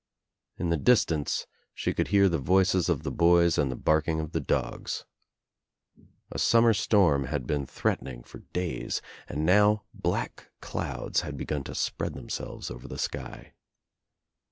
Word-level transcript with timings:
In 0.57 0.71
the 0.71 0.77
distance 0.77 1.45
she 1.75 1.93
could 1.93 2.07
hear 2.07 2.27
the 2.27 2.39
voices 2.39 2.89
of 2.89 3.03
the 3.03 3.11
boys 3.11 3.59
and 3.59 3.71
the 3.71 3.75
barking 3.75 4.19
of 4.19 4.31
the 4.31 4.39
dogs. 4.39 5.05
A 6.31 6.39
summer 6.39 6.73
storm 6.73 7.25
had 7.25 7.45
been 7.45 7.67
threatening 7.67 8.23
for 8.23 8.39
days 8.51 9.03
and 9.29 9.45
now 9.45 9.83
black 9.93 10.49
clouds 10.59 11.21
had 11.21 11.37
begun 11.37 11.63
to 11.65 11.75
spread 11.75 12.15
them 12.15 12.29
selves 12.29 12.71
over 12.71 12.87
the 12.87 12.97
sky. 12.97 13.53